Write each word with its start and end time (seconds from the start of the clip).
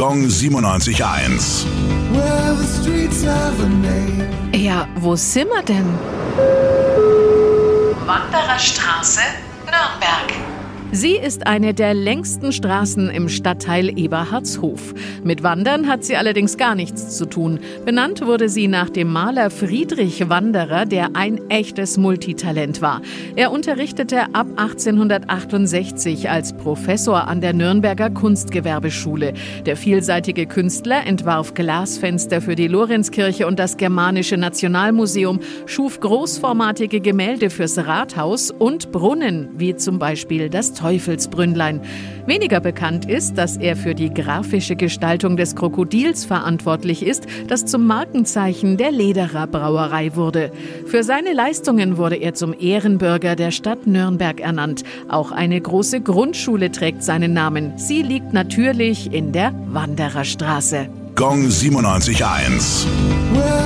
Gong 0.00 0.24
97.1. 0.24 1.66
Well, 2.10 2.54
the 2.56 2.64
streets 2.64 3.22
have 3.22 3.60
a 3.62 3.68
name. 3.68 4.26
Ja, 4.54 4.88
wo 4.94 5.14
sind 5.14 5.50
wir 5.50 5.62
denn? 5.62 5.84
Wandererstraße, 8.06 9.20
Nürnberg. 9.66 10.59
Sie 10.92 11.12
ist 11.12 11.46
eine 11.46 11.72
der 11.72 11.94
längsten 11.94 12.50
Straßen 12.50 13.10
im 13.10 13.28
Stadtteil 13.28 13.96
Eberhardshof. 13.96 14.92
Mit 15.22 15.44
Wandern 15.44 15.86
hat 15.86 16.02
sie 16.02 16.16
allerdings 16.16 16.56
gar 16.56 16.74
nichts 16.74 17.16
zu 17.16 17.26
tun. 17.26 17.60
Benannt 17.84 18.26
wurde 18.26 18.48
sie 18.48 18.66
nach 18.66 18.90
dem 18.90 19.12
Maler 19.12 19.50
Friedrich 19.50 20.28
Wanderer, 20.28 20.86
der 20.86 21.10
ein 21.14 21.48
echtes 21.48 21.96
Multitalent 21.96 22.82
war. 22.82 23.02
Er 23.36 23.52
unterrichtete 23.52 24.34
ab 24.34 24.48
1868 24.56 26.28
als 26.28 26.56
Professor 26.56 27.28
an 27.28 27.40
der 27.40 27.52
Nürnberger 27.52 28.10
Kunstgewerbeschule. 28.10 29.34
Der 29.66 29.76
vielseitige 29.76 30.46
Künstler 30.46 31.06
entwarf 31.06 31.54
Glasfenster 31.54 32.40
für 32.40 32.56
die 32.56 32.66
Lorenzkirche 32.66 33.46
und 33.46 33.60
das 33.60 33.76
Germanische 33.76 34.36
Nationalmuseum, 34.36 35.38
schuf 35.66 36.00
großformatige 36.00 37.00
Gemälde 37.00 37.48
fürs 37.48 37.78
Rathaus 37.78 38.50
und 38.50 38.90
Brunnen, 38.90 39.50
wie 39.56 39.76
zum 39.76 40.00
Beispiel 40.00 40.50
das 40.50 40.79
Teufelsbrünnlein. 40.80 41.80
Weniger 42.26 42.60
bekannt 42.60 43.08
ist, 43.08 43.36
dass 43.36 43.56
er 43.56 43.76
für 43.76 43.94
die 43.94 44.12
grafische 44.12 44.76
Gestaltung 44.76 45.36
des 45.36 45.54
Krokodils 45.56 46.24
verantwortlich 46.24 47.04
ist, 47.04 47.26
das 47.48 47.66
zum 47.66 47.86
Markenzeichen 47.86 48.76
der 48.76 48.90
Lederer 48.90 49.46
Brauerei 49.46 50.16
wurde. 50.16 50.52
Für 50.86 51.02
seine 51.04 51.32
Leistungen 51.34 51.98
wurde 51.98 52.16
er 52.16 52.34
zum 52.34 52.54
Ehrenbürger 52.58 53.36
der 53.36 53.50
Stadt 53.50 53.86
Nürnberg 53.86 54.40
ernannt. 54.40 54.84
Auch 55.08 55.32
eine 55.32 55.60
große 55.60 56.00
Grundschule 56.00 56.70
trägt 56.70 57.02
seinen 57.02 57.34
Namen. 57.34 57.74
Sie 57.76 58.02
liegt 58.02 58.32
natürlich 58.32 59.12
in 59.12 59.32
der 59.32 59.52
Wandererstraße. 59.66 60.88
Gong 61.14 61.48
97.1. 61.48 62.86
Well, 63.34 63.60